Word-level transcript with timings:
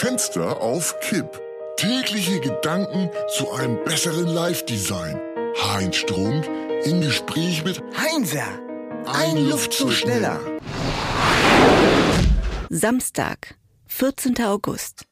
Fenster 0.00 0.62
auf 0.62 0.98
Kipp. 1.00 1.38
Tägliche 1.76 2.40
Gedanken 2.40 3.10
zu 3.36 3.52
einem 3.52 3.84
besseren 3.84 4.28
Live-Design. 4.28 5.20
Heinz 5.62 5.96
Strunk 5.96 6.48
im 6.84 7.02
Gespräch 7.02 7.62
mit 7.66 7.82
Heinzer, 7.94 8.48
ein, 9.04 9.36
Luftzug 9.46 9.92
schneller. 9.92 10.40
Samstag, 12.70 13.56
14. 13.88 14.42
August. 14.42 15.04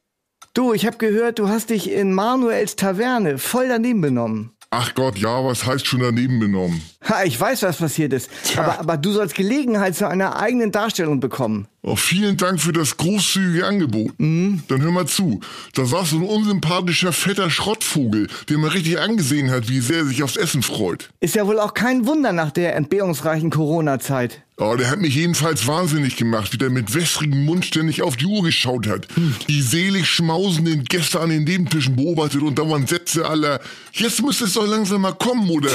Du, 0.55 0.73
ich 0.73 0.87
hab 0.87 0.97
gehört, 0.97 1.37
du 1.37 1.47
hast 1.47 1.69
dich 1.69 1.91
in 1.91 2.11
Manuels 2.11 2.75
Taverne 2.75 3.37
voll 3.37 3.67
daneben 3.67 4.01
benommen. 4.01 4.57
Ach 4.71 4.93
Gott, 4.93 5.17
ja, 5.17 5.43
was 5.43 5.65
heißt 5.65 5.87
schon 5.87 6.01
daneben 6.01 6.39
benommen? 6.39 6.83
Ha, 7.07 7.23
ich 7.23 7.39
weiß, 7.39 7.63
was 7.63 7.77
passiert 7.77 8.13
ist. 8.13 8.29
Aber, 8.55 8.79
aber 8.79 8.97
du 8.97 9.11
sollst 9.11 9.33
Gelegenheit 9.33 9.95
zu 9.95 10.07
einer 10.07 10.39
eigenen 10.39 10.71
Darstellung 10.71 11.19
bekommen. 11.19 11.67
Oh, 11.81 11.95
vielen 11.95 12.37
Dank 12.37 12.61
für 12.61 12.71
das 12.71 12.95
großzügige 12.97 13.65
Angebot. 13.65 14.11
Dann 14.19 14.61
hör 14.67 14.91
mal 14.91 15.07
zu. 15.07 15.39
Da 15.73 15.85
saß 15.85 16.11
so 16.11 16.17
ein 16.17 16.23
unsympathischer, 16.23 17.13
fetter 17.13 17.49
Schrottvogel, 17.49 18.27
den 18.47 18.59
man 18.59 18.69
richtig 18.69 18.99
angesehen 18.99 19.49
hat, 19.49 19.69
wie 19.69 19.79
sehr 19.79 19.99
er 19.99 20.05
sich 20.05 20.21
aufs 20.21 20.37
Essen 20.37 20.61
freut. 20.61 21.09
Ist 21.19 21.33
ja 21.33 21.47
wohl 21.47 21.59
auch 21.59 21.73
kein 21.73 22.05
Wunder 22.05 22.31
nach 22.31 22.51
der 22.51 22.75
entbehrungsreichen 22.75 23.49
Corona-Zeit. 23.49 24.43
Oh, 24.61 24.75
der 24.75 24.91
hat 24.91 24.99
mich 24.99 25.15
jedenfalls 25.15 25.67
wahnsinnig 25.67 26.17
gemacht, 26.17 26.51
wie 26.51 26.57
der 26.57 26.69
mit 26.69 26.93
wässrigem 26.93 27.45
Mund 27.45 27.65
ständig 27.65 28.01
auf 28.01 28.17
die 28.17 28.25
Uhr 28.25 28.43
geschaut 28.43 28.87
hat. 28.87 29.07
Die 29.47 29.61
selig 29.61 30.05
schmausenden 30.07 30.83
Gäste 30.83 31.21
an 31.21 31.29
den 31.29 31.45
Nebentischen 31.45 31.95
beobachtet 31.95 32.41
und 32.41 32.59
dauernd 32.59 32.89
Sätze 32.89 33.25
aller, 33.25 33.61
jetzt 33.93 34.21
müsste 34.21 34.43
es 34.43 34.53
doch 34.53 34.67
langsam 34.67 35.01
mal 35.01 35.13
kommen, 35.13 35.49
oder 35.49 35.69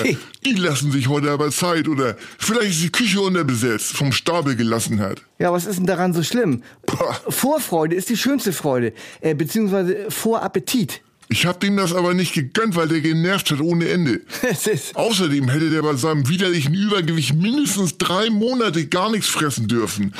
die 0.45 0.53
lassen 0.53 0.93
sich 0.93 1.09
heute 1.09 1.31
aber 1.31 1.51
Zeit, 1.51 1.89
oder 1.89 2.17
vielleicht 2.39 2.73
ist 2.73 2.83
die 2.83 2.93
Küche 2.93 3.23
unterbesetzt, 3.23 3.93
vom 3.97 4.13
Stapel 4.13 4.55
gelassen 4.55 5.01
hat. 5.01 5.23
Ja, 5.39 5.51
was 5.51 5.65
ist 5.65 5.79
denn 5.79 5.87
daran 5.87 6.13
so 6.13 6.23
schlimm? 6.23 6.63
Pah. 6.85 7.19
Vorfreude 7.31 7.97
ist 7.97 8.11
die 8.11 8.19
schönste 8.19 8.53
Freude, 8.53 8.93
äh, 9.23 9.35
beziehungsweise 9.35 10.11
Vorappetit. 10.11 11.01
Ich 11.29 11.47
hab 11.47 11.61
dem 11.61 11.77
das 11.77 11.95
aber 11.95 12.15
nicht 12.15 12.35
gegönnt, 12.35 12.77
weil 12.77 12.89
der 12.89 13.01
genervt 13.01 13.51
hat 13.51 13.61
ohne 13.61 13.89
Ende. 13.89 14.21
Außerdem 14.95 15.49
hätte 15.49 15.71
der 15.71 15.83
bei 15.83 15.95
seinem 15.95 16.29
widerlichen 16.29 16.75
Übergewicht 16.75 17.35
mindestens 17.35 17.99
drei 17.99 18.31
Monate 18.31 18.87
gar 18.87 19.11
nichts 19.11 19.29
fressen 19.29 19.69
dürfen. 19.69 20.13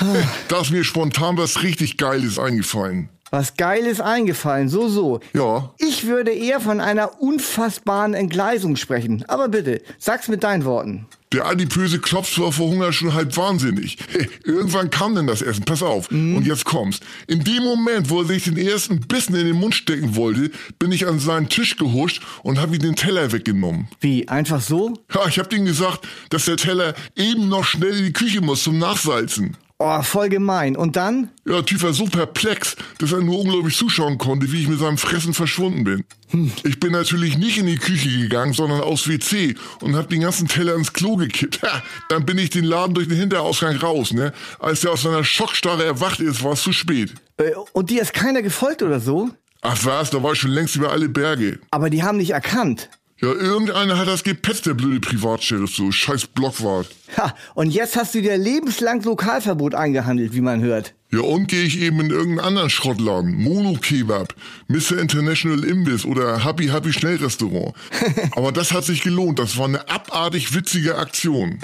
da 0.49 0.61
ist 0.61 0.71
mir 0.71 0.85
spontan 0.85 1.37
was 1.37 1.63
richtig 1.63 1.97
Geiles 1.97 2.39
eingefallen. 2.39 3.09
Was 3.35 3.57
Geiles 3.57 4.01
eingefallen, 4.01 4.69
so, 4.69 4.89
so. 4.89 5.19
Ja, 5.33 5.75
Ich 5.79 6.07
würde 6.07 6.31
eher 6.31 6.61
von 6.61 6.81
einer 6.81 7.21
unfassbaren 7.21 8.15
Entgleisung 8.15 8.77
sprechen. 8.77 9.25
Aber 9.27 9.49
bitte, 9.49 9.83
sag's 9.99 10.29
mit 10.29 10.45
deinen 10.45 10.65
Worten. 10.65 11.07
der 11.33 11.47
adipöse 11.47 11.99
Klopf 11.99 12.39
war 12.39 12.53
vor 12.53 12.69
Hunger 12.69 12.93
schon 12.93 13.13
halb 13.13 13.37
wahnsinnig. 13.37 13.99
Irgendwann 14.45 14.89
kam 14.89 15.17
denn 15.17 15.27
das 15.27 15.43
Essen, 15.43 15.65
pass 15.65 15.83
auf. 15.83 16.13
Und 16.13 16.47
jetzt 16.47 16.65
kommt's. 16.65 17.01
In 17.27 17.43
dem 17.43 17.65
Moment, 17.65 18.09
wo 18.09 18.21
er 18.21 18.27
sich 18.29 18.45
den 18.45 18.57
ersten 18.57 19.01
Bissen 19.01 19.35
in 19.35 19.47
den 19.49 19.57
Mund 19.57 19.75
stecken 19.75 20.15
wollte, 20.15 20.53
bin 20.79 20.93
ich 20.93 21.05
an 21.09 21.19
seinen 21.19 21.49
Tisch 21.49 21.77
gehuscht 21.77 22.23
und 22.45 22.61
habe 22.61 22.77
ihm 22.77 22.83
den 22.83 22.95
Teller 22.95 23.33
weggenommen. 23.33 23.89
Wie, 23.99 24.29
einfach 24.29 24.61
so? 24.61 24.95
Ja, 25.13 25.27
ich 25.27 25.41
hab 25.41 25.53
ihm 25.53 25.65
gesagt, 25.65 26.07
dass 26.31 26.45
der 26.45 26.57
Teller 26.57 26.95
eben 27.17 27.49
noch 27.49 27.65
schnell 27.65 27.99
in 27.99 28.05
die 28.05 28.13
Küche 28.13 28.41
muss 28.41 28.63
zum 28.63 28.79
Nachsalzen. 28.79 29.57
Oh, 29.79 30.03
voll 30.03 30.29
gemein. 30.29 30.77
Und 30.77 30.95
dann? 30.95 31.31
Ja, 31.47 31.61
Typ 31.63 31.83
war 31.83 31.93
so 31.93 32.05
perplex, 32.07 32.77
dass 32.99 33.11
er 33.13 33.21
nur 33.21 33.41
unglaublich 33.41 33.77
zuschauen 33.77 34.19
konnte, 34.19 34.51
wie 34.53 34.63
ich 34.63 34.69
mit 34.69 34.79
seinem 34.79 34.99
Fressen 34.99 35.35
verschwunden 35.35 35.83
bin. 35.83 36.05
Ich 36.63 36.79
bin 36.79 36.93
natürlich 36.93 37.37
nicht 37.39 37.59
in 37.59 37.67
die 37.67 37.77
Küche 37.79 38.09
gegangen, 38.09 38.53
sondern 38.53 38.81
aufs 38.81 39.09
WC 39.09 39.57
und 39.81 39.97
hab 39.97 40.09
den 40.09 40.21
ganzen 40.21 40.47
Teller 40.49 40.77
ins 40.77 40.93
Klo 40.93 41.17
gekippt. 41.17 41.63
Ha, 41.63 41.83
dann 42.09 42.25
bin 42.25 42.39
ich 42.39 42.51
den 42.51 42.65
Laden 42.65 42.95
durch 42.95 43.09
den 43.09 43.19
Hinterausgang 43.19 43.77
raus, 43.77 44.13
ne? 44.13 44.33
Als 44.61 44.85
er 44.85 44.93
aus 44.93 45.03
seiner 45.03 45.25
Schockstarre 45.25 45.85
erwacht 45.85 46.21
ist, 46.21 46.43
war 46.45 46.53
es 46.53 46.63
zu 46.63 46.73
spät. 46.73 47.13
Äh, 47.37 47.51
Und 47.73 47.91
dir 47.91 48.03
ist 48.03 48.15
keiner 48.15 48.43
gefolgt 48.43 48.83
oder 48.83 49.01
so? 49.01 49.31
Ach 49.61 49.79
was, 49.85 50.11
da 50.11 50.23
war 50.23 50.33
ich 50.33 50.39
schon 50.41 50.51
längst 50.53 50.77
über 50.77 50.93
alle 50.93 51.09
Berge. 51.09 51.59
Aber 51.71 51.91
die 51.91 52.03
haben 52.03 52.19
dich 52.19 52.31
erkannt. 52.31 52.91
Ja, 53.25 53.33
irgendeiner 53.33 53.97
hat 53.99 54.07
das 54.07 54.23
gepetzt, 54.23 54.67
der 54.67 54.75
blöde 54.75 55.01
Privatsheriff, 55.01 55.75
so 55.75 55.91
scheiß 55.91 56.27
Blockwart. 56.27 56.89
Ha, 57.17 57.35
und 57.55 57.71
jetzt 57.71 57.97
hast 57.97 58.15
du 58.15 58.21
dir 58.21 58.37
lebenslang 58.37 59.03
Lokalverbot 59.03 59.75
eingehandelt, 59.75 60.35
wie 60.35 60.43
man 60.43 60.61
hört. 60.61 60.93
Ja, 61.11 61.21
und 61.21 61.47
gehe 61.47 61.63
ich 61.63 61.81
eben 61.81 62.01
in 62.01 62.11
irgendeinen 62.11 62.47
anderen 62.47 62.69
Schrottladen. 62.69 63.35
Mono 63.35 63.79
Kebab, 63.81 64.35
Mr. 64.69 64.99
International 64.99 65.65
Imbiss 65.65 66.05
oder 66.05 66.45
Happy 66.45 66.67
Happy 66.67 66.93
Schnellrestaurant. 66.93 67.75
Aber 68.37 68.53
das 68.53 68.73
hat 68.73 68.85
sich 68.85 69.01
gelohnt. 69.01 69.39
Das 69.39 69.57
war 69.57 69.69
eine 69.69 69.89
abartig 69.89 70.55
witzige 70.55 70.99
Aktion. 70.99 71.59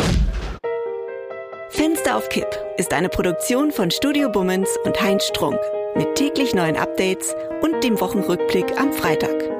Fenster 1.68 2.16
auf 2.16 2.30
Kipp 2.30 2.48
ist 2.78 2.94
eine 2.94 3.10
Produktion 3.10 3.70
von 3.70 3.90
Studio 3.90 4.30
Bummens 4.30 4.70
und 4.84 4.98
Heinz 4.98 5.24
Strunk. 5.26 5.60
Mit 5.94 6.14
täglich 6.14 6.54
neuen 6.54 6.76
Updates 6.76 7.34
und 7.60 7.84
dem 7.84 8.00
Wochenrückblick 8.00 8.80
am 8.80 8.94
Freitag. 8.94 9.59